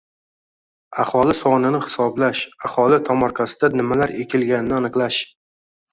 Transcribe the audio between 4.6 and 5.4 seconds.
aniqlash...